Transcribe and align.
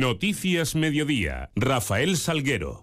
Noticias 0.00 0.76
Mediodía. 0.76 1.50
Rafael 1.54 2.16
Salguero. 2.16 2.80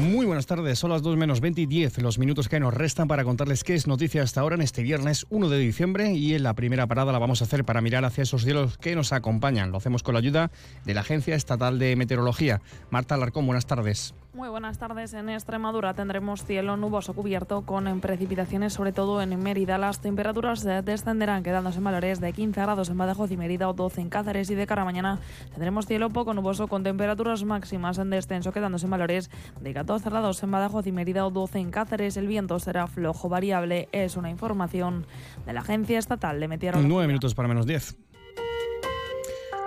Muy 0.00 0.26
buenas 0.26 0.46
tardes, 0.46 0.80
son 0.80 0.90
las 0.90 1.00
2 1.02 1.16
menos 1.16 1.40
20 1.40 1.60
y 1.60 1.66
10, 1.66 2.02
los 2.02 2.18
minutos 2.18 2.48
que 2.48 2.58
nos 2.58 2.74
restan 2.74 3.06
para 3.06 3.22
contarles 3.22 3.62
qué 3.62 3.76
es 3.76 3.86
noticia 3.86 4.24
hasta 4.24 4.40
ahora 4.40 4.56
en 4.56 4.62
este 4.62 4.82
viernes 4.82 5.26
1 5.30 5.48
de 5.48 5.60
diciembre 5.60 6.14
y 6.14 6.34
en 6.34 6.42
la 6.42 6.54
primera 6.54 6.88
parada 6.88 7.12
la 7.12 7.20
vamos 7.20 7.40
a 7.40 7.44
hacer 7.44 7.64
para 7.64 7.80
mirar 7.80 8.04
hacia 8.04 8.22
esos 8.22 8.42
cielos 8.42 8.76
que 8.78 8.96
nos 8.96 9.12
acompañan. 9.12 9.70
Lo 9.70 9.78
hacemos 9.78 10.02
con 10.02 10.14
la 10.14 10.18
ayuda 10.18 10.50
de 10.84 10.94
la 10.94 11.02
Agencia 11.02 11.36
Estatal 11.36 11.78
de 11.78 11.94
Meteorología. 11.94 12.62
Marta 12.90 13.14
Alarcón, 13.14 13.46
buenas 13.46 13.66
tardes. 13.66 14.12
Muy 14.34 14.48
buenas 14.48 14.78
tardes. 14.78 15.12
En 15.12 15.28
Extremadura 15.28 15.92
tendremos 15.92 16.46
cielo 16.46 16.78
nuboso 16.78 17.12
cubierto 17.12 17.66
con 17.66 18.00
precipitaciones, 18.00 18.72
sobre 18.72 18.90
todo 18.90 19.20
en 19.20 19.38
Mérida. 19.42 19.76
Las 19.76 20.00
temperaturas 20.00 20.62
descenderán, 20.62 21.42
quedándose 21.42 21.78
en 21.78 21.84
valores 21.84 22.18
de 22.18 22.32
15 22.32 22.62
grados 22.62 22.88
en 22.88 22.96
Badajoz 22.96 23.30
y 23.30 23.36
Mérida 23.36 23.68
o 23.68 23.74
12 23.74 24.00
en 24.00 24.08
Cáceres. 24.08 24.48
Y 24.48 24.54
de 24.54 24.66
cara 24.66 24.82
a 24.82 24.84
mañana 24.86 25.20
tendremos 25.50 25.86
cielo 25.86 26.08
poco 26.08 26.32
nuboso 26.32 26.66
con 26.66 26.82
temperaturas 26.82 27.44
máximas 27.44 27.98
en 27.98 28.08
descenso, 28.08 28.52
quedándose 28.52 28.86
en 28.86 28.92
valores 28.92 29.30
de 29.60 29.74
14 29.74 30.08
grados 30.08 30.42
en 30.42 30.50
Badajoz 30.50 30.86
y 30.86 30.92
Mérida 30.92 31.26
o 31.26 31.30
12 31.30 31.58
en 31.58 31.70
Cáceres. 31.70 32.16
El 32.16 32.26
viento 32.26 32.58
será 32.58 32.86
flojo 32.86 33.28
variable. 33.28 33.90
Es 33.92 34.16
una 34.16 34.30
información 34.30 35.06
de 35.44 35.52
la 35.52 35.60
Agencia 35.60 35.98
Estatal 35.98 36.40
de 36.40 36.48
Meteorología. 36.48 36.88
9 36.88 37.06
minutos 37.06 37.34
para 37.34 37.48
menos 37.48 37.66
10. 37.66 38.01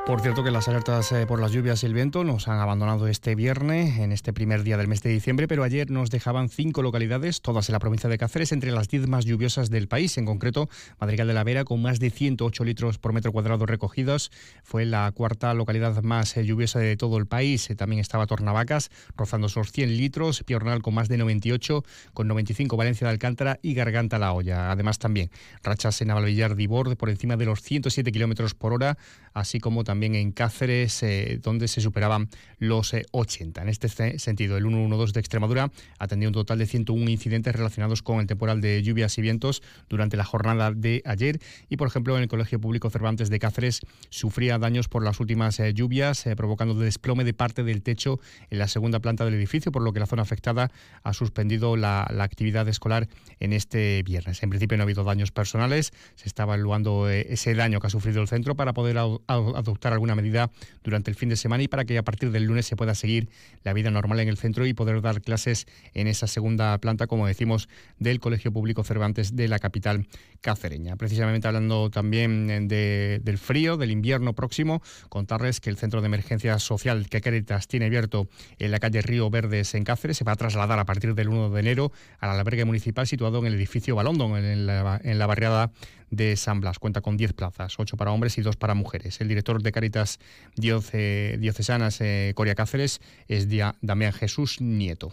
Por 0.05 0.21
cierto 0.21 0.43
que 0.43 0.51
las 0.51 0.67
alertas 0.67 1.11
eh, 1.13 1.25
por 1.25 1.41
las 1.41 1.51
lluvias 1.51 1.81
y 1.81 1.87
el 1.87 1.95
viento 1.95 2.23
nos 2.23 2.47
han 2.47 2.59
abandonado 2.59 3.07
este 3.07 3.33
viernes, 3.33 3.97
en 3.97 4.11
este 4.11 4.33
primer 4.33 4.61
día 4.61 4.77
del 4.77 4.87
mes 4.87 5.01
de 5.01 5.09
diciembre, 5.09 5.47
pero 5.47 5.63
ayer 5.63 5.89
nos 5.89 6.11
dejaban 6.11 6.47
cinco 6.47 6.83
localidades, 6.83 7.41
todas 7.41 7.69
en 7.69 7.73
la 7.73 7.79
provincia 7.79 8.07
de 8.07 8.19
Cáceres, 8.19 8.51
entre 8.51 8.71
las 8.71 8.87
diez 8.87 9.07
más 9.07 9.25
lluviosas 9.25 9.71
del 9.71 9.87
país. 9.87 10.15
En 10.19 10.25
concreto, 10.25 10.69
Madrigal 10.99 11.27
de 11.27 11.33
la 11.33 11.43
Vera, 11.43 11.63
con 11.63 11.81
más 11.81 11.99
de 11.99 12.11
108 12.11 12.63
litros 12.65 12.99
por 12.99 13.13
metro 13.13 13.31
cuadrado 13.31 13.65
recogidos, 13.65 14.31
fue 14.63 14.85
la 14.85 15.11
cuarta 15.11 15.51
localidad 15.55 16.03
más 16.03 16.37
eh, 16.37 16.45
lluviosa 16.45 16.77
de 16.77 16.97
todo 16.97 17.17
el 17.17 17.25
país. 17.25 17.67
Eh, 17.71 17.75
también 17.75 17.99
estaba 17.99 18.27
Tornavacas, 18.27 18.91
rozando 19.17 19.47
esos 19.47 19.71
100 19.71 19.97
litros, 19.97 20.43
Piornal 20.43 20.83
con 20.83 20.93
más 20.93 21.09
de 21.09 21.17
98, 21.17 21.83
con 22.13 22.27
95 22.27 22.77
Valencia 22.77 23.07
de 23.07 23.11
Alcántara 23.11 23.57
y 23.63 23.73
Garganta 23.73 24.19
La 24.19 24.33
Olla. 24.33 24.69
Además, 24.69 24.99
también 24.99 25.31
rachas 25.63 25.99
en 26.01 26.11
Avalvillar 26.11 26.55
Dibord 26.55 26.95
por 26.95 27.09
encima 27.09 27.37
de 27.37 27.45
los 27.45 27.63
107 27.63 28.11
kilómetros 28.11 28.53
por 28.53 28.71
hora, 28.71 28.99
así 29.33 29.59
como 29.59 29.83
también 29.83 29.94
también 29.95 30.15
en 30.15 30.33
Cáceres, 30.33 31.03
eh, 31.03 31.39
donde 31.41 31.69
se 31.69 31.79
superaban 31.79 32.27
los 32.59 32.93
80. 33.11 33.61
Eh, 33.61 33.63
en 33.63 33.69
este 33.69 34.19
sentido, 34.19 34.57
el 34.57 34.63
112 34.65 35.13
de 35.13 35.19
Extremadura 35.21 35.71
atendió 35.99 36.27
un 36.27 36.33
total 36.33 36.59
de 36.59 36.65
101 36.65 37.09
incidentes 37.09 37.55
relacionados 37.55 38.01
con 38.01 38.19
el 38.19 38.27
temporal 38.27 38.59
de 38.59 38.83
lluvias 38.83 39.17
y 39.17 39.21
vientos 39.21 39.63
durante 39.87 40.17
la 40.17 40.25
jornada 40.25 40.73
de 40.73 41.01
ayer. 41.05 41.39
Y, 41.69 41.77
por 41.77 41.87
ejemplo, 41.87 42.17
en 42.17 42.23
el 42.23 42.27
Colegio 42.27 42.59
Público 42.59 42.89
Cervantes 42.89 43.29
de 43.29 43.39
Cáceres 43.39 43.79
sufría 44.09 44.59
daños 44.59 44.89
por 44.89 45.01
las 45.01 45.21
últimas 45.21 45.61
eh, 45.61 45.73
lluvias, 45.73 46.25
provocando 46.35 46.73
desplome 46.73 47.23
de 47.23 47.33
parte 47.33 47.63
del 47.63 47.81
techo 47.81 48.19
en 48.49 48.59
la 48.59 48.67
segunda 48.67 48.99
planta 48.99 49.23
del 49.23 49.35
edificio, 49.35 49.71
por 49.71 49.81
lo 49.81 49.93
que 49.93 50.01
la 50.01 50.07
zona 50.07 50.23
afectada 50.23 50.71
ha 51.03 51.13
suspendido 51.13 51.77
la, 51.77 52.05
la 52.13 52.25
actividad 52.25 52.67
escolar 52.67 53.07
en 53.39 53.53
este 53.53 54.03
viernes. 54.03 54.43
En 54.43 54.49
principio 54.49 54.77
no 54.77 54.83
ha 54.83 54.85
habido 54.85 55.05
daños 55.05 55.31
personales, 55.31 55.93
se 56.15 56.27
está 56.27 56.43
evaluando 56.43 57.09
ese 57.09 57.55
daño 57.55 57.79
que 57.79 57.87
ha 57.87 57.89
sufrido 57.89 58.21
el 58.21 58.27
centro 58.27 58.55
para 58.55 58.73
poder 58.73 58.97
adoptar 58.97 59.84
alguna 59.93 60.15
medida 60.15 60.51
durante 60.83 61.11
el 61.11 61.15
fin 61.15 61.29
de 61.29 61.35
semana 61.35 61.63
y 61.63 61.67
para 61.67 61.85
que 61.85 61.97
a 61.97 62.03
partir 62.03 62.31
del 62.31 62.43
lunes 62.43 62.65
se 62.65 62.75
pueda 62.75 62.95
seguir 62.95 63.29
la 63.63 63.73
vida 63.73 63.91
normal 63.91 64.19
en 64.19 64.29
el 64.29 64.37
centro 64.37 64.65
y 64.65 64.73
poder 64.73 65.01
dar 65.01 65.21
clases 65.21 65.67
en 65.93 66.07
esa 66.07 66.27
segunda 66.27 66.77
planta, 66.77 67.07
como 67.07 67.27
decimos, 67.27 67.69
del 67.99 68.19
Colegio 68.19 68.51
Público 68.51 68.83
Cervantes 68.83 69.35
de 69.35 69.47
la 69.47 69.59
capital 69.59 70.07
cacereña. 70.41 70.95
Precisamente 70.95 71.47
hablando 71.47 71.89
también 71.89 72.67
del 72.67 73.37
frío, 73.37 73.77
del 73.77 73.91
invierno 73.91 74.33
próximo, 74.33 74.81
contarles 75.09 75.59
que 75.59 75.69
el 75.69 75.77
Centro 75.77 76.01
de 76.01 76.07
Emergencia 76.07 76.59
Social 76.59 77.07
que 77.09 77.21
Caritas 77.21 77.67
tiene 77.67 77.87
abierto 77.87 78.27
en 78.59 78.71
la 78.71 78.79
calle 78.79 79.01
Río 79.01 79.29
Verdes 79.29 79.75
en 79.75 79.83
Cáceres 79.83 80.17
se 80.17 80.23
va 80.23 80.33
a 80.33 80.35
trasladar 80.35 80.79
a 80.79 80.85
partir 80.85 81.15
del 81.15 81.29
1 81.29 81.49
de 81.49 81.59
enero 81.59 81.91
al 82.19 82.29
albergue 82.29 82.65
municipal 82.65 83.07
situado 83.07 83.39
en 83.39 83.47
el 83.47 83.55
edificio 83.55 83.95
Balondon, 83.95 84.37
en 84.37 84.65
la, 84.65 84.99
en 85.03 85.19
la 85.19 85.27
barriada 85.27 85.71
de 86.15 86.35
San 86.35 86.61
Blas. 86.61 86.79
Cuenta 86.79 87.01
con 87.01 87.17
10 87.17 87.33
plazas, 87.33 87.79
8 87.79 87.97
para 87.97 88.11
hombres 88.11 88.37
y 88.37 88.41
2 88.41 88.55
para 88.55 88.73
mujeres. 88.73 89.21
El 89.21 89.27
director 89.27 89.61
de 89.61 89.71
Caritas 89.71 90.19
Diocesanas 90.55 91.99
eh, 92.01 92.33
Coria 92.35 92.55
Cáceres 92.55 93.01
es 93.27 93.47
Damián 93.81 94.13
Jesús 94.13 94.61
Nieto. 94.61 95.11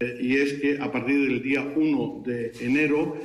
Y 0.00 0.36
es 0.36 0.54
que 0.54 0.78
a 0.80 0.92
partir 0.92 1.28
del 1.28 1.42
día 1.42 1.62
1 1.62 2.22
de 2.24 2.52
enero 2.60 3.16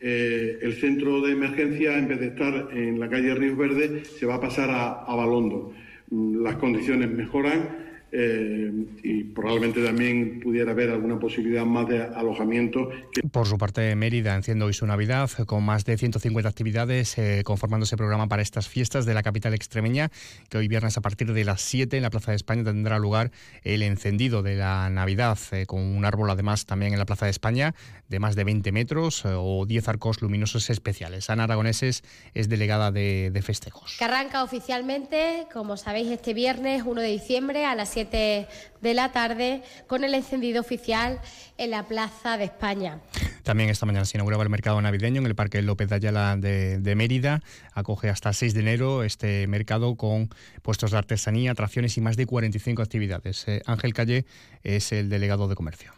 eh, 0.00 0.58
el 0.62 0.74
centro 0.80 1.20
de 1.20 1.32
emergencia, 1.32 1.96
en 1.96 2.08
vez 2.08 2.18
de 2.20 2.26
estar 2.28 2.68
en 2.72 2.98
la 2.98 3.08
calle 3.08 3.34
Río 3.34 3.56
Verde, 3.56 4.04
se 4.04 4.26
va 4.26 4.36
a 4.36 4.40
pasar 4.40 4.70
a, 4.70 5.04
a 5.04 5.14
Balondo. 5.14 5.72
Las 6.10 6.56
condiciones 6.56 7.10
mejoran 7.10 7.91
eh, 8.14 8.70
y 9.02 9.24
probablemente 9.24 9.82
también 9.82 10.40
pudiera 10.40 10.72
haber 10.72 10.90
alguna 10.90 11.18
posibilidad 11.18 11.64
más 11.64 11.88
de 11.88 12.02
alojamiento. 12.02 12.90
Por 13.30 13.46
su 13.46 13.56
parte, 13.56 13.96
Mérida 13.96 14.34
enciende 14.34 14.66
hoy 14.66 14.74
su 14.74 14.86
Navidad 14.86 15.30
con 15.46 15.64
más 15.64 15.86
de 15.86 15.96
150 15.96 16.46
actividades 16.46 17.16
eh, 17.16 17.40
conformándose 17.42 17.96
programa 17.96 18.28
para 18.28 18.42
estas 18.42 18.68
fiestas 18.68 19.06
de 19.06 19.14
la 19.14 19.22
capital 19.22 19.54
extremeña, 19.54 20.10
que 20.50 20.58
hoy 20.58 20.68
viernes 20.68 20.98
a 20.98 21.00
partir 21.00 21.32
de 21.32 21.44
las 21.46 21.62
7 21.62 21.96
en 21.96 22.02
la 22.02 22.10
Plaza 22.10 22.32
de 22.32 22.36
España 22.36 22.62
tendrá 22.64 22.98
lugar 22.98 23.30
el 23.64 23.80
encendido 23.80 24.42
de 24.42 24.56
la 24.56 24.90
Navidad, 24.90 25.38
eh, 25.52 25.64
con 25.64 25.80
un 25.80 26.04
árbol 26.04 26.28
además 26.28 26.66
también 26.66 26.92
en 26.92 26.98
la 26.98 27.06
Plaza 27.06 27.24
de 27.24 27.30
España 27.30 27.74
de 28.10 28.18
más 28.18 28.36
de 28.36 28.44
20 28.44 28.72
metros 28.72 29.22
o 29.24 29.64
10 29.64 29.88
arcos 29.88 30.20
luminosos 30.20 30.68
especiales. 30.68 31.30
Ana 31.30 31.44
Aragoneses 31.44 32.04
es 32.34 32.50
delegada 32.50 32.92
de, 32.92 33.30
de 33.32 33.40
festejos. 33.40 33.96
Que 33.98 34.04
arranca 34.04 34.44
oficialmente, 34.44 35.46
como 35.50 35.78
sabéis, 35.78 36.10
este 36.10 36.34
viernes 36.34 36.82
1 36.84 37.00
de 37.00 37.08
diciembre 37.08 37.64
a 37.64 37.74
las 37.74 37.88
7 37.88 38.01
de 38.10 38.94
la 38.94 39.12
tarde 39.12 39.62
con 39.86 40.04
el 40.04 40.14
encendido 40.14 40.60
oficial 40.60 41.20
en 41.58 41.70
la 41.70 41.84
Plaza 41.84 42.36
de 42.36 42.44
España. 42.44 43.00
También 43.42 43.70
esta 43.70 43.86
mañana 43.86 44.04
se 44.04 44.16
inauguraba 44.16 44.44
el 44.44 44.50
mercado 44.50 44.80
navideño 44.80 45.20
en 45.20 45.26
el 45.26 45.34
Parque 45.34 45.62
López 45.62 45.88
de 45.88 45.96
Ayala 45.96 46.36
de, 46.36 46.94
Mérida. 46.94 47.42
Acoge 47.74 48.08
hasta 48.08 48.28
el 48.28 48.34
6 48.34 48.54
de 48.54 48.60
enero 48.60 49.02
este 49.02 49.46
mercado 49.48 49.96
con 49.96 50.30
puestos 50.62 50.92
de 50.92 50.98
artesanía, 50.98 51.50
atracciones 51.50 51.96
y 51.96 52.00
más 52.00 52.16
de 52.16 52.26
45 52.26 52.82
actividades. 52.82 53.46
Eh, 53.48 53.62
Ángel 53.66 53.94
Calle 53.94 54.26
es 54.62 54.92
el 54.92 55.08
delegado 55.08 55.48
de 55.48 55.56
comercio. 55.56 55.92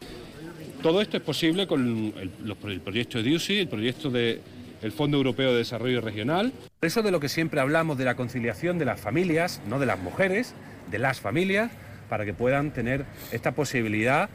Todo 0.83 1.01
esto 1.01 1.17
es 1.17 1.23
posible 1.23 1.67
con 1.67 2.15
el, 2.17 2.57
proyecto 2.83 3.19
de 3.19 3.25
DIUSI, 3.25 3.59
el 3.61 3.69
proyecto 3.69 4.11
del 4.11 4.41
Fondo 4.95 5.17
Europeo 5.19 5.53
de 5.53 5.59
Desarrollo 5.59 6.01
Regional. 6.01 6.53
Eso 6.81 7.03
de 7.03 7.11
lo 7.11 7.21
que 7.21 7.29
siempre 7.29 7.61
hablamos 7.61 7.99
de 7.99 8.05
la 8.05 8.17
conciliación 8.17 8.79
de 8.79 8.85
las 8.85 9.01
familias, 9.01 9.61
no 9.67 9.79
de 9.79 9.87
las 9.87 9.99
mujeres, 9.99 10.55
de 10.91 10.99
las 10.99 11.21
familias, 11.21 11.73
para 12.09 12.25
que 12.25 12.35
puedan 12.35 12.71
tener 12.71 13.05
esta 13.33 13.53
posibilidad 13.53 14.29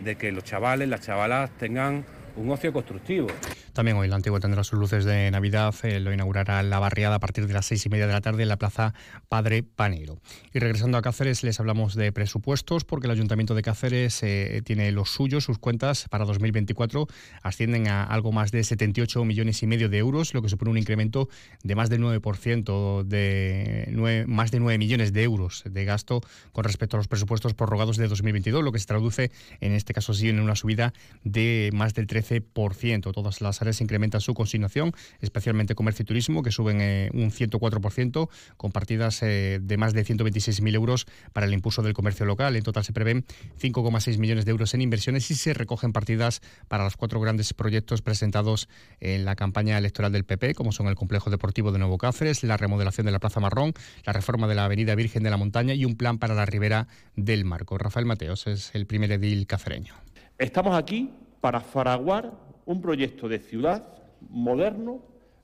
de 0.00 0.16
que 0.16 0.32
los 0.32 0.44
chavales, 0.44 0.88
las 0.88 1.00
chavalas 1.00 1.50
tengan 1.58 2.04
un 2.36 2.50
ocio 2.50 2.72
constructivo. 2.72 3.28
También 3.76 3.98
hoy 3.98 4.08
la 4.08 4.16
Antigua 4.16 4.40
tendrá 4.40 4.64
sus 4.64 4.78
luces 4.78 5.04
de 5.04 5.30
Navidad, 5.30 5.74
eh, 5.82 6.00
lo 6.00 6.10
inaugurará 6.10 6.62
la 6.62 6.78
barriada 6.78 7.16
a 7.16 7.18
partir 7.18 7.46
de 7.46 7.52
las 7.52 7.66
seis 7.66 7.84
y 7.84 7.90
media 7.90 8.06
de 8.06 8.14
la 8.14 8.22
tarde 8.22 8.42
en 8.42 8.48
la 8.48 8.56
Plaza 8.56 8.94
Padre 9.28 9.62
Panero. 9.64 10.18
Y 10.54 10.60
regresando 10.60 10.96
a 10.96 11.02
Cáceres, 11.02 11.42
les 11.42 11.60
hablamos 11.60 11.94
de 11.94 12.10
presupuestos, 12.10 12.86
porque 12.86 13.06
el 13.06 13.10
Ayuntamiento 13.10 13.54
de 13.54 13.60
Cáceres 13.60 14.22
eh, 14.22 14.62
tiene 14.64 14.92
los 14.92 15.10
suyos, 15.10 15.44
sus 15.44 15.58
cuentas 15.58 16.06
para 16.08 16.24
2024 16.24 17.06
ascienden 17.42 17.88
a 17.88 18.02
algo 18.02 18.32
más 18.32 18.50
de 18.50 18.64
78 18.64 19.22
millones 19.26 19.62
y 19.62 19.66
medio 19.66 19.90
de 19.90 19.98
euros, 19.98 20.32
lo 20.32 20.40
que 20.40 20.48
supone 20.48 20.70
un 20.70 20.78
incremento 20.78 21.28
de 21.62 21.74
más 21.74 21.90
del 21.90 22.00
9%, 22.00 23.02
de 23.02 24.24
más 24.26 24.52
de 24.52 24.58
9 24.58 24.78
millones 24.78 25.12
de 25.12 25.22
euros 25.22 25.64
de 25.66 25.84
gasto 25.84 26.22
con 26.52 26.64
respecto 26.64 26.96
a 26.96 26.98
los 26.98 27.08
presupuestos 27.08 27.52
prorrogados 27.52 27.98
de 27.98 28.08
2022, 28.08 28.64
lo 28.64 28.72
que 28.72 28.78
se 28.78 28.86
traduce 28.86 29.30
en 29.60 29.72
este 29.72 29.92
caso 29.92 30.14
sí 30.14 30.30
en 30.30 30.40
una 30.40 30.56
subida 30.56 30.94
de 31.24 31.68
más 31.74 31.92
del 31.92 32.06
13%. 32.06 33.12
Todas 33.12 33.42
las 33.42 33.65
se 33.72 33.84
incrementa 33.84 34.20
su 34.20 34.34
consignación, 34.34 34.92
especialmente 35.20 35.74
comercio 35.74 36.02
y 36.02 36.06
turismo, 36.06 36.42
que 36.42 36.50
suben 36.50 36.80
eh, 36.80 37.10
un 37.14 37.30
104%, 37.30 38.28
con 38.56 38.72
partidas 38.72 39.22
eh, 39.22 39.58
de 39.62 39.76
más 39.76 39.92
de 39.92 40.04
126.000 40.04 40.74
euros 40.74 41.06
para 41.32 41.46
el 41.46 41.52
impulso 41.52 41.82
del 41.82 41.94
comercio 41.94 42.26
local. 42.26 42.56
En 42.56 42.62
total 42.62 42.84
se 42.84 42.92
prevén 42.92 43.24
5,6 43.60 44.18
millones 44.18 44.44
de 44.44 44.50
euros 44.50 44.74
en 44.74 44.82
inversiones 44.82 45.30
y 45.30 45.34
se 45.34 45.54
recogen 45.54 45.92
partidas 45.92 46.40
para 46.68 46.84
los 46.84 46.96
cuatro 46.96 47.20
grandes 47.20 47.54
proyectos 47.54 48.02
presentados 48.02 48.68
en 49.00 49.24
la 49.24 49.36
campaña 49.36 49.78
electoral 49.78 50.12
del 50.12 50.24
PP, 50.24 50.54
como 50.54 50.72
son 50.72 50.88
el 50.88 50.94
complejo 50.94 51.30
deportivo 51.30 51.72
de 51.72 51.78
Nuevo 51.78 51.98
Cáceres, 51.98 52.42
la 52.42 52.56
remodelación 52.56 53.06
de 53.06 53.12
la 53.12 53.18
Plaza 53.18 53.40
Marrón, 53.40 53.72
la 54.04 54.12
reforma 54.12 54.46
de 54.46 54.54
la 54.54 54.64
Avenida 54.64 54.94
Virgen 54.94 55.22
de 55.22 55.30
la 55.30 55.36
Montaña 55.36 55.74
y 55.74 55.84
un 55.84 55.96
plan 55.96 56.18
para 56.18 56.34
la 56.34 56.46
ribera 56.46 56.88
del 57.14 57.44
Marco. 57.44 57.78
Rafael 57.78 58.06
Mateos 58.06 58.46
es 58.46 58.74
el 58.74 58.86
primer 58.86 59.12
edil 59.12 59.46
cacereño. 59.46 59.94
Estamos 60.38 60.76
aquí 60.76 61.10
para 61.40 61.60
faraguar 61.60 62.32
un 62.66 62.82
proyecto 62.82 63.28
de 63.28 63.38
ciudad 63.38 63.86
moderno, 64.28 65.00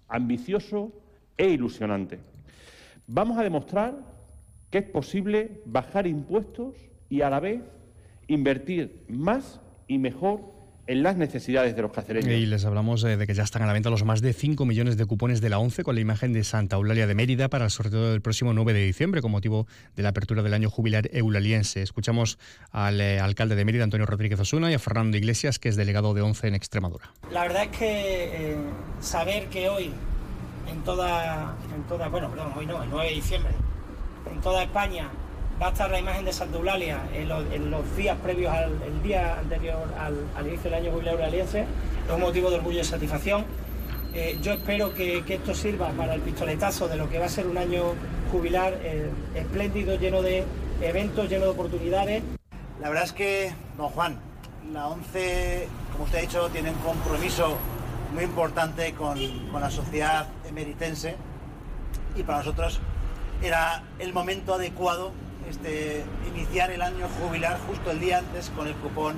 ambicioso 0.09 0.93
e 1.39 1.49
ilusionante. 1.49 2.19
Vamos 3.07 3.39
a 3.39 3.43
demostrar 3.43 3.95
que 4.71 4.79
es 4.79 4.85
posible 4.85 5.63
bajar 5.65 6.07
impuestos 6.07 6.75
y 7.09 7.23
a 7.23 7.31
la 7.31 7.41
vez 7.41 7.63
invertir 8.27 9.05
más 9.09 9.61
y 9.87 9.99
mejor 9.99 10.52
en 10.87 11.03
las 11.03 11.17
necesidades 11.17 11.77
de 11.77 11.83
los 11.83 11.93
cacereños. 11.93 12.31
Y 12.31 12.47
les 12.47 12.65
hablamos 12.65 13.05
eh, 13.05 13.17
de 13.17 13.27
que 13.27 13.35
ya 13.35 13.43
están 13.43 13.63
a 13.63 13.67
la 13.67 13.73
venta 13.73 13.91
los 13.91 14.05
más 14.05 14.21
de 14.21 14.33
5 14.33 14.65
millones 14.65 14.97
de 14.97 15.07
cupones 15.07 15.41
de 15.41 15.49
la 15.49 15.59
ONCE 15.59 15.85
con 15.85 15.95
la 15.95 16.01
imagen 16.01 16.33
de 16.33 16.45
Santa 16.45 16.77
Eulalia 16.77 17.07
de 17.07 17.15
Mérida 17.15 17.49
para 17.49 17.65
el 17.67 17.71
sorteo 17.71 18.11
del 18.11 18.21
próximo 18.21 18.53
9 18.53 18.73
de 18.73 18.85
diciembre 18.85 19.23
con 19.23 19.31
motivo 19.31 19.67
de 19.97 20.03
la 20.03 20.11
apertura 20.11 20.43
del 20.43 20.55
año 20.55 20.71
jubilar 20.71 21.09
eulaliense. 21.13 21.83
Escuchamos 21.83 22.39
al 22.71 23.01
eh, 23.01 23.21
alcalde 23.21 23.55
de 23.55 23.65
Mérida, 23.65 23.85
Antonio 23.85 24.07
Rodríguez 24.07 24.41
Osuna, 24.41 24.71
y 24.71 24.75
a 24.75 24.79
Fernando 24.79 25.17
Iglesias, 25.17 25.59
que 25.59 25.69
es 25.69 25.77
delegado 25.77 26.15
de 26.15 26.23
ONCE 26.23 26.49
en 26.49 26.55
Extremadura. 26.55 27.13
La 27.31 27.43
verdad 27.43 27.65
es 27.65 27.79
que 27.79 28.53
eh, 28.53 28.57
saber 29.01 29.47
que 29.49 29.69
hoy 29.69 29.93
en 30.71 30.83
toda, 30.83 31.57
en 31.75 31.83
toda, 31.85 32.09
bueno, 32.09 32.31
perdón, 32.31 32.53
hoy 32.57 32.67
no, 32.67 32.83
el 32.83 32.91
9 32.91 33.09
de 33.09 33.15
diciembre, 33.15 33.53
en 34.31 34.41
toda 34.41 34.63
España 34.63 35.11
va 35.61 35.69
a 35.69 35.71
estar 35.71 35.91
la 35.91 35.99
imagen 35.99 36.25
de 36.25 36.33
Santa 36.33 36.57
Eulalia 36.57 37.01
en 37.15 37.29
los, 37.29 37.97
días 37.97 38.17
previos 38.23 38.53
al 38.53 39.03
día 39.03 39.39
anterior 39.39 39.89
al, 39.99 40.47
inicio 40.47 40.71
del 40.71 40.75
año 40.75 40.93
jubileo 40.93 41.23
aliense, 41.23 41.67
es 42.07 42.13
un 42.13 42.21
motivo 42.21 42.51
de 42.51 42.57
orgullo 42.57 42.81
y 42.81 42.85
satisfacción. 42.85 43.45
Eh, 44.15 44.39
yo 44.43 44.53
espero 44.53 44.93
que, 44.93 45.25
esto 45.27 45.55
sirva 45.55 45.89
para 45.91 46.15
el 46.15 46.21
pistoletazo 46.21 46.89
de 46.89 46.97
lo 46.97 47.09
que 47.09 47.19
va 47.19 47.27
a 47.27 47.29
ser 47.31 47.47
un 47.47 47.57
año 47.57 47.95
jubilar 48.31 48.75
eh, 48.83 49.09
espléndido, 49.35 49.97
lleno 49.97 50.21
de 50.23 50.45
eventos, 50.83 51.29
lleno 51.29 51.45
de 51.45 51.51
oportunidades. 51.51 52.23
La 52.81 52.89
verdad 52.89 53.05
es 53.05 53.13
que, 53.13 53.55
don 53.79 53.89
Juan, 53.89 54.19
la 54.73 54.89
ONCE, 54.89 55.69
como 55.93 56.05
usted 56.05 56.19
ha 56.19 56.21
dicho, 56.23 56.49
tiene 56.51 56.71
un 56.71 56.79
compromiso 56.79 57.57
muy 58.13 58.25
importante 58.25 58.93
con, 58.93 59.19
con 59.51 59.61
la 59.63 59.71
sociedad 59.71 60.27
emeritense 60.47 61.17
y 62.15 62.23
para 62.23 62.39
nosotros 62.39 62.81
era 63.43 63.83
el 63.99 64.13
momento 64.13 64.55
adecuado 64.55 65.13
este, 65.49 66.05
iniciar 66.35 66.71
el 66.71 66.83
año 66.83 67.09
jubilar 67.21 67.59
justo 67.67 67.91
el 67.91 68.01
día 68.01 68.19
antes 68.19 68.51
con 68.51 68.67
el 68.67 68.75
cupón 68.75 69.17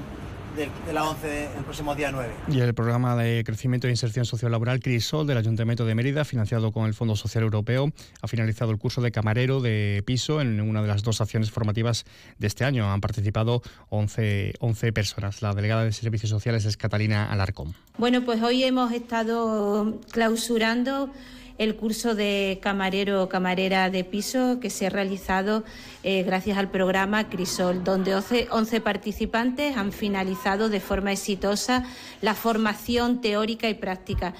de, 0.56 0.92
la 0.92 1.08
11 1.08 1.48
el 1.56 1.64
próximo 1.64 1.94
día 1.94 2.12
9. 2.12 2.32
Y 2.48 2.60
el 2.60 2.74
programa 2.74 3.16
de 3.16 3.42
crecimiento 3.44 3.86
e 3.86 3.90
inserción 3.90 4.24
sociolaboral 4.24 4.80
CRISOL 4.80 5.26
del 5.26 5.38
Ayuntamiento 5.38 5.84
de 5.84 5.94
Mérida, 5.94 6.24
financiado 6.24 6.72
con 6.72 6.86
el 6.86 6.94
Fondo 6.94 7.16
Social 7.16 7.44
Europeo, 7.44 7.92
ha 8.22 8.28
finalizado 8.28 8.70
el 8.70 8.78
curso 8.78 9.00
de 9.00 9.10
camarero 9.10 9.60
de 9.60 10.02
piso 10.06 10.40
en 10.40 10.60
una 10.60 10.82
de 10.82 10.88
las 10.88 11.02
dos 11.02 11.20
acciones 11.20 11.50
formativas 11.50 12.04
de 12.38 12.46
este 12.46 12.64
año. 12.64 12.90
Han 12.90 13.00
participado 13.00 13.62
11, 13.88 14.54
11 14.60 14.92
personas. 14.92 15.42
La 15.42 15.52
delegada 15.54 15.84
de 15.84 15.92
Servicios 15.92 16.30
Sociales 16.30 16.64
es 16.64 16.76
Catalina 16.76 17.30
Alarcón. 17.30 17.74
Bueno, 17.98 18.24
pues 18.24 18.42
hoy 18.42 18.62
hemos 18.64 18.92
estado 18.92 20.00
clausurando 20.10 21.10
el 21.58 21.76
curso 21.76 22.14
de 22.14 22.58
camarero 22.62 23.22
o 23.22 23.28
camarera 23.28 23.90
de 23.90 24.04
piso 24.04 24.58
que 24.60 24.70
se 24.70 24.86
ha 24.86 24.90
realizado 24.90 25.64
eh, 26.02 26.22
gracias 26.22 26.58
al 26.58 26.70
programa 26.70 27.28
Crisol, 27.28 27.84
donde 27.84 28.14
11 28.14 28.80
participantes 28.80 29.76
han 29.76 29.92
finalizado 29.92 30.68
de 30.68 30.80
forma 30.80 31.12
exitosa 31.12 31.84
la 32.20 32.34
formación 32.34 33.20
teórica 33.20 33.68
y 33.68 33.74
práctica 33.74 34.34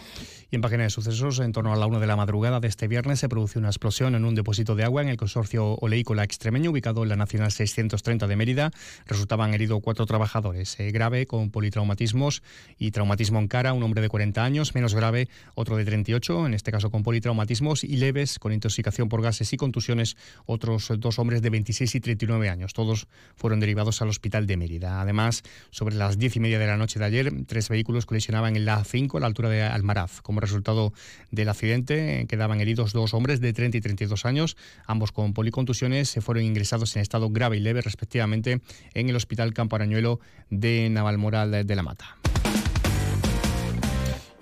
en 0.55 0.61
página 0.61 0.85
de 0.85 0.91
sucesos, 0.91 1.41
en 1.41 1.53
torno 1.53 1.73
a 1.73 1.77
la 1.77 1.87
una 1.87 1.99
de 1.99 2.07
la 2.07 2.15
madrugada 2.15 2.61
de 2.61 2.69
este 2.69 2.87
viernes 2.87 3.19
se 3.19 3.29
produjo 3.29 3.59
una 3.59 3.69
explosión 3.69 4.15
en 4.15 4.25
un 4.25 4.35
depósito 4.35 4.77
de 4.77 4.85
agua 4.85 5.03
en 5.03 5.09
el 5.09 5.17
consorcio 5.17 5.75
oleícola 5.81 6.23
extremeño 6.23 6.71
ubicado 6.71 7.03
en 7.03 7.09
la 7.09 7.17
Nacional 7.17 7.51
630 7.51 8.27
de 8.29 8.37
Mérida. 8.37 8.71
Resultaban 9.07 9.53
heridos 9.53 9.81
cuatro 9.83 10.07
trabajadores, 10.07 10.79
eh, 10.79 10.93
grave 10.93 11.27
con 11.27 11.51
politraumatismos 11.51 12.43
y 12.79 12.93
traumatismo 12.93 13.41
en 13.41 13.49
cara, 13.49 13.73
un 13.73 13.83
hombre 13.83 14.01
de 14.01 14.09
40 14.09 14.45
años, 14.45 14.75
menos 14.77 14.95
grave 14.95 15.29
otro 15.57 15.77
de 15.77 15.85
38, 15.85 16.47
en 16.47 16.55
este 16.55 16.71
caso 16.71 16.91
con 16.91 17.03
politraumatismos 17.03 17.83
y 17.83 17.97
leves 17.97 18.39
con 18.39 18.53
intoxicación 18.53 19.09
por 19.09 19.23
gases 19.23 19.53
y 19.53 19.57
contusiones, 19.57 20.17
otros 20.47 20.93
dos 20.99 21.19
hombres 21.19 21.43
de 21.43 21.51
26 21.51 21.97
y 21.97 22.01
39 22.01 22.49
años. 22.49 22.75
Todos 22.75 23.09
fueron 23.35 23.59
derivados 23.59 24.03
al 24.03 24.09
hospital 24.09 24.47
de 24.47 24.57
Mérida. 24.57 25.01
Además, 25.01 25.43
sobre 25.71 25.97
las 25.97 26.17
diez 26.17 26.37
y 26.37 26.41
media 26.41 26.61
de 26.61 26.67
la 26.67 26.77
noche 26.77 27.01
de 27.01 27.07
ayer, 27.07 27.33
tres 27.47 27.69
vehículos 27.69 28.07
colisionaban 28.07 28.55
en 28.55 28.65
la 28.65 28.81
A5 28.81 29.17
a 29.17 29.21
la 29.21 29.27
altura 29.27 29.49
de 29.49 29.63
Almaraz. 29.63 30.21
Como 30.21 30.44
resultado 30.45 30.93
del 31.31 31.49
accidente 31.49 32.27
quedaban 32.29 32.61
heridos 32.61 32.93
dos 32.93 33.15
hombres 33.15 33.41
de 33.41 33.53
30 33.53 33.79
y 33.79 33.81
32 33.81 34.25
años, 34.25 34.57
ambos 34.87 35.13
con 35.13 35.35
policontusiones, 35.35 36.09
se 36.09 36.21
fueron 36.21 36.45
ingresados 36.45 36.95
en 36.97 37.03
estado 37.03 37.31
grave 37.31 37.57
y 37.57 37.61
leve 37.61 37.81
respectivamente 37.81 38.61
en 38.95 39.09
el 39.09 39.17
Hospital 39.17 39.55
Campo 39.55 39.77
Arañuelo 39.77 40.21
de 40.51 40.89
Navalmoral 40.91 41.67
de 41.67 41.77
la 41.77 41.83
Mata. 41.83 42.17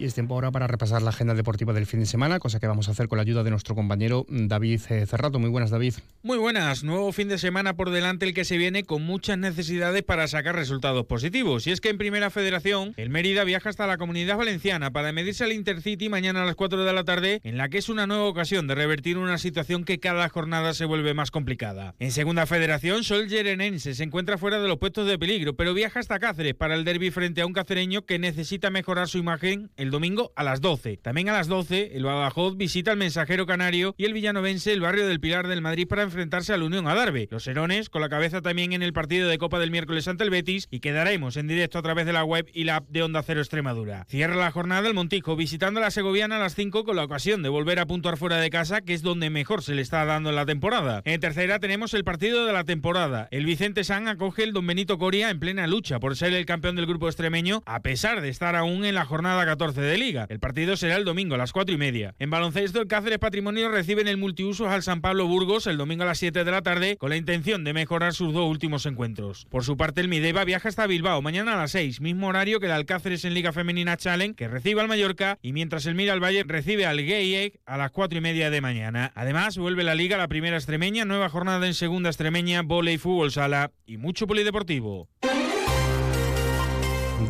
Y 0.02 0.06
es 0.06 0.14
tiempo 0.14 0.34
ahora 0.34 0.50
para 0.50 0.66
repasar 0.66 1.00
la 1.00 1.10
agenda 1.10 1.32
deportiva 1.32 1.72
del 1.72 1.86
fin 1.86 2.00
de 2.00 2.06
semana, 2.06 2.40
cosa 2.40 2.58
que 2.58 2.66
vamos 2.66 2.88
a 2.88 2.90
hacer 2.90 3.06
con 3.06 3.18
la 3.18 3.22
ayuda 3.22 3.44
de 3.44 3.50
nuestro 3.50 3.76
compañero 3.76 4.26
David 4.28 4.80
eh, 4.90 5.06
Cerrato. 5.06 5.38
Muy 5.38 5.48
buenas, 5.48 5.70
David. 5.70 5.94
Muy 6.24 6.38
buenas. 6.38 6.82
Nuevo 6.82 7.12
fin 7.12 7.28
de 7.28 7.38
semana 7.38 7.76
por 7.76 7.90
delante 7.90 8.26
el 8.26 8.34
que 8.34 8.44
se 8.44 8.56
viene 8.56 8.82
con 8.82 9.04
muchas 9.04 9.38
necesidades 9.38 10.02
para 10.02 10.26
sacar 10.26 10.56
resultados 10.56 11.06
positivos. 11.06 11.68
Y 11.68 11.70
es 11.70 11.80
que 11.80 11.88
en 11.88 11.98
Primera 11.98 12.30
Federación, 12.30 12.94
el 12.96 13.10
Mérida 13.10 13.44
viaja 13.44 13.70
hasta 13.70 13.86
la 13.86 13.96
Comunidad 13.96 14.38
Valenciana 14.38 14.90
para 14.90 15.12
medirse 15.12 15.44
al 15.44 15.52
Intercity 15.52 16.08
mañana 16.08 16.42
a 16.42 16.46
las 16.46 16.56
4 16.56 16.82
de 16.82 16.92
la 16.92 17.04
tarde, 17.04 17.40
en 17.44 17.56
la 17.56 17.68
que 17.68 17.78
es 17.78 17.88
una 17.88 18.08
nueva 18.08 18.24
ocasión 18.24 18.66
de 18.66 18.74
revertir 18.74 19.18
una 19.18 19.38
situación 19.38 19.84
que 19.84 20.00
cada 20.00 20.28
jornada 20.28 20.74
se 20.74 20.84
vuelve 20.84 21.14
más 21.14 21.30
complicada. 21.30 21.94
En 22.00 22.10
Segunda 22.10 22.46
Federación, 22.46 23.04
Sol 23.04 23.28
Yerenense 23.28 23.94
se 23.94 24.02
encuentra 24.02 24.36
fuera 24.36 24.58
de 24.58 24.66
los 24.66 24.78
puestos 24.78 25.06
de 25.06 25.16
peligro, 25.16 25.54
pero 25.54 25.74
viaja 25.74 26.00
hasta 26.00 26.18
Cáceres 26.18 26.56
para 26.56 26.74
el 26.74 26.84
derby 26.84 27.12
frente 27.12 27.42
a 27.42 27.46
un 27.46 27.52
cacereño 27.52 28.02
que 28.02 28.18
necesita 28.18 28.68
mejorar 28.70 29.06
su 29.06 29.18
imagen 29.18 29.70
domingo 29.92 30.32
a 30.34 30.42
las 30.42 30.60
12. 30.60 30.96
También 30.96 31.28
a 31.28 31.32
las 31.32 31.46
12, 31.46 31.96
el 31.96 32.04
Badajoz 32.04 32.56
visita 32.56 32.90
al 32.90 32.96
Mensajero 32.96 33.46
Canario 33.46 33.94
y 33.96 34.06
el 34.06 34.12
Villanovense 34.12 34.72
el 34.72 34.80
barrio 34.80 35.06
del 35.06 35.20
Pilar 35.20 35.46
del 35.46 35.62
Madrid 35.62 35.86
para 35.86 36.02
enfrentarse 36.02 36.52
al 36.52 36.64
Unión 36.64 36.88
Adarve. 36.88 37.28
Los 37.30 37.46
Herones 37.46 37.88
con 37.88 38.00
la 38.00 38.08
cabeza 38.08 38.42
también 38.42 38.72
en 38.72 38.82
el 38.82 38.92
partido 38.92 39.28
de 39.28 39.38
Copa 39.38 39.60
del 39.60 39.70
miércoles 39.70 40.08
ante 40.08 40.24
el 40.24 40.30
Betis 40.30 40.66
y 40.70 40.80
quedaremos 40.80 41.36
en 41.36 41.46
directo 41.46 41.78
a 41.78 41.82
través 41.82 42.06
de 42.06 42.12
la 42.12 42.24
web 42.24 42.48
y 42.52 42.64
la 42.64 42.76
app 42.76 42.88
de 42.88 43.02
Onda 43.02 43.22
Cero 43.22 43.40
Extremadura. 43.40 44.04
Cierra 44.08 44.34
la 44.34 44.50
jornada 44.50 44.88
el 44.88 44.94
Montijo 44.94 45.36
visitando 45.36 45.78
a 45.78 45.82
la 45.84 45.90
Segoviana 45.90 46.36
a 46.36 46.40
las 46.40 46.54
5 46.54 46.84
con 46.84 46.96
la 46.96 47.04
ocasión 47.04 47.42
de 47.42 47.50
volver 47.50 47.78
a 47.78 47.86
puntuar 47.86 48.16
fuera 48.16 48.38
de 48.38 48.50
casa, 48.50 48.80
que 48.80 48.94
es 48.94 49.02
donde 49.02 49.30
mejor 49.30 49.62
se 49.62 49.74
le 49.74 49.82
está 49.82 50.04
dando 50.04 50.30
en 50.30 50.36
la 50.36 50.46
temporada. 50.46 51.02
En 51.04 51.20
tercera 51.20 51.58
tenemos 51.58 51.92
el 51.92 52.04
partido 52.04 52.46
de 52.46 52.52
la 52.52 52.64
temporada. 52.64 53.28
El 53.30 53.44
Vicente 53.44 53.84
San 53.84 54.08
acoge 54.08 54.44
el 54.44 54.54
Don 54.54 54.66
Benito 54.66 54.98
Coria 54.98 55.30
en 55.30 55.38
plena 55.38 55.66
lucha 55.66 56.00
por 56.00 56.16
ser 56.16 56.32
el 56.32 56.46
campeón 56.46 56.76
del 56.76 56.86
grupo 56.86 57.08
extremeño, 57.08 57.62
a 57.66 57.80
pesar 57.82 58.22
de 58.22 58.30
estar 58.30 58.56
aún 58.56 58.86
en 58.86 58.94
la 58.94 59.04
jornada 59.04 59.44
14 59.44 59.80
de 59.84 59.98
liga. 59.98 60.26
El 60.28 60.40
partido 60.40 60.76
será 60.76 60.96
el 60.96 61.04
domingo 61.04 61.34
a 61.34 61.38
las 61.38 61.52
4 61.52 61.74
y 61.74 61.78
media. 61.78 62.14
En 62.18 62.30
baloncesto, 62.30 62.80
el 62.80 62.88
Cáceres 62.88 63.18
Patrimonio 63.18 63.70
recibe 63.70 64.02
en 64.02 64.08
el 64.08 64.16
multiusos 64.16 64.68
al 64.68 64.82
San 64.82 65.00
Pablo 65.00 65.26
Burgos 65.26 65.66
el 65.66 65.76
domingo 65.76 66.04
a 66.04 66.06
las 66.06 66.18
7 66.18 66.44
de 66.44 66.50
la 66.50 66.62
tarde 66.62 66.96
con 66.96 67.10
la 67.10 67.16
intención 67.16 67.64
de 67.64 67.72
mejorar 67.72 68.14
sus 68.14 68.32
dos 68.32 68.48
últimos 68.48 68.86
encuentros. 68.86 69.46
Por 69.50 69.64
su 69.64 69.76
parte, 69.76 70.00
el 70.00 70.08
Mideva 70.08 70.44
viaja 70.44 70.68
hasta 70.68 70.86
Bilbao 70.86 71.22
mañana 71.22 71.54
a 71.54 71.56
las 71.56 71.72
6, 71.72 72.00
mismo 72.00 72.28
horario 72.28 72.60
que 72.60 72.66
el 72.66 72.72
Alcáceres 72.72 73.24
en 73.24 73.34
Liga 73.34 73.52
Femenina 73.52 73.96
Challenge, 73.96 74.34
que 74.34 74.48
recibe 74.48 74.80
al 74.80 74.88
Mallorca, 74.88 75.38
y 75.42 75.52
mientras 75.52 75.86
el 75.86 75.94
Mira 75.94 76.12
al 76.12 76.22
Valle 76.22 76.44
recibe 76.44 76.86
al 76.86 76.98
Gay 76.98 77.52
a 77.66 77.76
las 77.76 77.90
4 77.90 78.18
y 78.18 78.20
media 78.20 78.50
de 78.50 78.60
mañana. 78.60 79.12
Además, 79.14 79.58
vuelve 79.58 79.84
la 79.84 79.94
Liga 79.94 80.16
la 80.16 80.28
primera 80.28 80.56
extremeña, 80.56 81.04
nueva 81.04 81.28
jornada 81.28 81.66
en 81.66 81.74
segunda 81.74 82.10
extremeña, 82.10 82.62
volei, 82.62 82.98
fútbol 82.98 83.30
sala 83.32 83.72
y 83.86 83.96
mucho 83.96 84.26
polideportivo. 84.26 85.08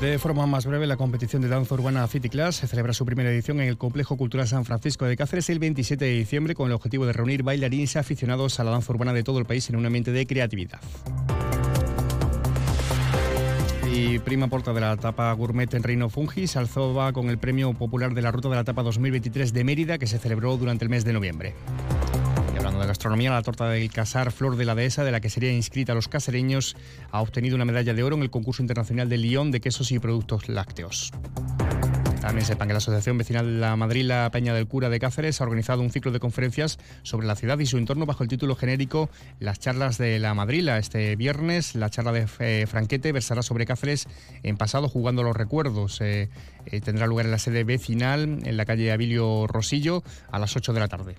De 0.03 0.19
forma 0.19 0.49
más 0.49 0.67
breve, 0.67 0.89
la 0.89 0.97
competición 0.97 1.43
de 1.43 1.49
danza 1.49 1.77
urbana 1.77 2.05
City 2.09 2.29
Class 2.29 2.57
celebra 2.57 2.93
su 2.93 3.07
primera 3.07 3.31
edición 3.31 3.61
en 3.61 3.69
el 3.69 3.79
Complejo 3.79 4.17
Cultural 4.17 4.49
San 4.49 4.65
Francisco 4.65 5.05
de 5.05 5.17
Cáceres 5.17 5.49
el 5.49 5.61
27 5.61 6.05
de 6.05 6.11
diciembre 6.11 6.57
con 6.57 6.67
el 6.67 6.73
objetivo 6.73 7.07
de 7.07 7.13
reunir 7.13 7.45
bailarines 7.45 7.95
aficionados 7.95 8.59
a 8.59 8.65
la 8.65 8.73
danza 8.73 8.93
urbana 8.93 9.13
de 9.13 9.23
todo 9.23 9.39
el 9.39 9.45
país 9.45 9.71
en 9.71 9.77
un 9.77 9.87
ambiente 9.87 10.11
de 10.11 10.27
creatividad. 10.27 10.81
Y 13.95 14.19
prima 14.19 14.49
porta 14.49 14.73
de 14.73 14.81
la 14.81 14.95
etapa 14.95 15.33
gourmet 15.35 15.73
en 15.73 15.85
Reino 15.85 16.11
Fungi 16.11 16.49
se 16.49 16.59
alzó 16.59 16.93
con 17.13 17.31
el 17.31 17.39
premio 17.39 17.73
popular 17.73 18.13
de 18.13 18.23
la 18.23 18.33
ruta 18.33 18.49
de 18.49 18.57
la 18.57 18.63
etapa 18.63 18.83
2023 18.83 19.53
de 19.53 19.63
Mérida 19.63 19.99
que 19.99 20.09
se 20.09 20.19
celebró 20.19 20.57
durante 20.57 20.85
el 20.85 20.89
mes 20.89 21.05
de 21.05 21.13
noviembre 21.13 21.55
de 22.83 22.89
gastronomía, 22.89 23.31
la 23.31 23.43
torta 23.43 23.69
del 23.69 23.91
Casar 23.91 24.33
Flor 24.33 24.57
de 24.57 24.65
la 24.65 24.75
Dehesa, 24.75 25.05
de 25.05 25.13
la 25.13 25.21
que 25.21 25.31
sería 25.31 25.53
inscrita 25.53 25.95
los 25.95 26.09
casereños, 26.09 26.77
ha 27.11 27.21
obtenido 27.21 27.57
una 27.57 27.65
medalla 27.65 27.95
de 27.95 28.03
oro 28.03 28.17
en 28.17 28.23
el 28.23 28.31
concurso 28.31 28.63
internacional 28.63 29.09
de 29.09 29.19
Lyon 29.19 29.51
de 29.51 29.61
quesos 29.61 29.93
y 29.93 29.99
productos 29.99 30.49
lácteos. 30.49 31.13
También 32.21 32.47
sepan 32.47 32.69
que 32.69 32.75
la 32.75 32.79
Asociación 32.79 33.19
Vecinal 33.19 33.61
La 33.61 33.75
Madrila 33.75 34.31
Peña 34.31 34.55
del 34.55 34.69
Cura 34.69 34.89
de 34.89 35.01
Cáceres 35.01 35.41
ha 35.41 35.45
organizado 35.45 35.83
un 35.83 35.91
ciclo 35.91 36.13
de 36.13 36.21
conferencias 36.21 36.79
sobre 37.03 37.27
la 37.27 37.35
ciudad 37.35 37.59
y 37.59 37.67
su 37.67 37.79
entorno 37.79 38.07
bajo 38.07 38.23
el 38.23 38.29
título 38.29 38.55
genérico 38.55 39.11
Las 39.41 39.59
charlas 39.59 39.99
de 39.99 40.19
La 40.21 40.33
Madrila. 40.33 40.79
Este 40.79 41.17
viernes 41.17 41.75
la 41.75 41.91
charla 41.91 42.13
de 42.13 42.27
eh, 42.39 42.67
Franquete 42.69 43.11
versará 43.13 43.43
sobre 43.43 43.67
Cáceres 43.67 44.07
en 44.45 44.57
pasado 44.57 44.89
jugando 44.89 45.23
los 45.25 45.37
recuerdos. 45.37 46.01
Eh, 46.01 46.31
eh, 46.67 46.81
tendrá 46.81 47.07
lugar 47.07 47.27
en 47.27 47.33
la 47.33 47.39
sede 47.39 47.65
vecinal 47.65 48.39
en 48.45 48.57
la 48.57 48.65
calle 48.67 48.93
Abilio 48.93 49.47
Rosillo 49.47 50.05
a 50.31 50.39
las 50.39 50.57
8 50.57 50.73
de 50.73 50.81
la 50.81 50.89
tarde. 50.89 51.17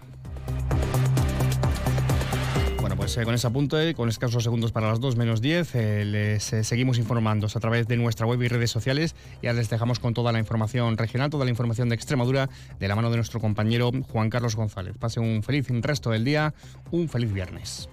Pues, 3.03 3.17
eh, 3.17 3.25
con 3.25 3.35
ese 3.35 3.47
apunte, 3.47 3.93
con 3.95 4.07
escasos 4.07 4.43
segundos 4.43 4.71
para 4.71 4.87
las 4.87 5.01
2 5.01 5.17
menos 5.17 5.41
10, 5.41 5.75
eh, 5.75 6.05
les 6.05 6.53
eh, 6.53 6.63
seguimos 6.63 6.97
informando 6.97 7.47
a 7.53 7.59
través 7.59 7.85
de 7.85 7.97
nuestra 7.97 8.25
web 8.25 8.41
y 8.41 8.47
redes 8.47 8.71
sociales. 8.71 9.13
Ya 9.41 9.51
les 9.51 9.69
dejamos 9.69 9.99
con 9.99 10.13
toda 10.13 10.31
la 10.31 10.39
información 10.39 10.97
regional, 10.97 11.29
toda 11.29 11.43
la 11.43 11.51
información 11.51 11.89
de 11.89 11.95
Extremadura, 11.95 12.49
de 12.79 12.87
la 12.87 12.95
mano 12.95 13.09
de 13.09 13.17
nuestro 13.17 13.41
compañero 13.41 13.91
Juan 14.07 14.29
Carlos 14.29 14.55
González. 14.55 14.95
Pase 14.97 15.19
un 15.19 15.43
feliz 15.43 15.67
resto 15.81 16.11
del 16.11 16.23
día, 16.23 16.53
un 16.91 17.09
feliz 17.09 17.33
viernes. 17.33 17.89